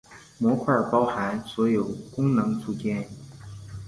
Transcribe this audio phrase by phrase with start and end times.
[0.39, 3.07] 模块包含所有功能组件。